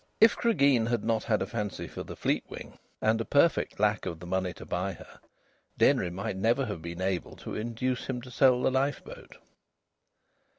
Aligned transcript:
If 0.19 0.35
Cregeen 0.35 0.87
had 0.87 1.03
not 1.03 1.25
had 1.25 1.43
a 1.43 1.45
fancy 1.45 1.87
for 1.87 2.01
the 2.01 2.15
Fleetwing 2.15 2.79
and 3.03 3.21
a 3.21 3.23
perfect 3.23 3.79
lack 3.79 4.07
of 4.07 4.19
the 4.19 4.25
money 4.25 4.51
to 4.53 4.65
buy 4.65 4.93
her, 4.93 5.19
Denry 5.77 6.09
might 6.09 6.37
never 6.37 6.65
have 6.65 6.81
been 6.81 7.01
able 7.03 7.35
to 7.35 7.53
induce 7.53 8.07
him 8.07 8.19
to 8.23 8.31
sell 8.31 8.63
the 8.63 8.71
lifeboat. 8.71 9.37